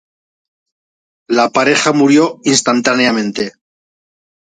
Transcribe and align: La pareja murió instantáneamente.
La 1.27 1.51
pareja 1.51 1.93
murió 1.93 2.39
instantáneamente. 2.43 3.51